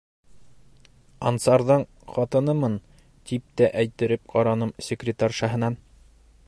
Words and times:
Ансарҙың 1.31 1.83
ҡатынымын, 2.15 2.79
тип 3.31 3.45
тә 3.61 3.69
әйттереп 3.83 4.25
ҡараным 4.35 4.75
секретаршаһынан. 4.89 5.81